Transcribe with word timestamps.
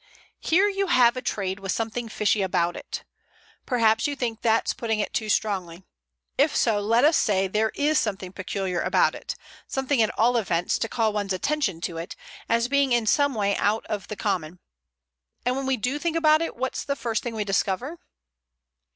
"Here 0.39 0.67
you 0.67 0.87
have 0.87 1.15
a 1.15 1.21
trade 1.21 1.59
with 1.59 1.71
something 1.71 2.09
fishy 2.09 2.41
about 2.41 2.75
it. 2.75 3.03
Perhaps 3.67 4.07
you 4.07 4.15
think 4.15 4.41
that's 4.41 4.73
putting 4.73 4.99
it 4.99 5.13
too 5.13 5.29
strongly; 5.29 5.83
if 6.39 6.55
so, 6.55 6.79
let 6.79 7.05
us 7.05 7.15
say 7.15 7.45
there 7.45 7.71
is 7.75 7.99
something 7.99 8.33
peculiar 8.33 8.81
about 8.81 9.13
it; 9.13 9.35
something, 9.67 10.01
at 10.01 10.09
all 10.17 10.37
events, 10.37 10.79
to 10.79 10.89
call 10.89 11.13
one's 11.13 11.33
attention 11.33 11.81
to 11.81 11.97
it, 11.97 12.15
as 12.49 12.67
being 12.67 12.93
in 12.93 13.05
some 13.05 13.35
way 13.35 13.55
out 13.57 13.85
of 13.91 14.07
the 14.07 14.15
common. 14.15 14.57
And 15.45 15.55
when 15.55 15.67
we 15.67 15.77
do 15.77 15.99
think 15.99 16.17
about 16.17 16.41
it, 16.41 16.55
what's 16.55 16.83
the 16.83 16.95
first 16.95 17.21
thing 17.21 17.35
we 17.35 17.43
discover?" 17.43 17.99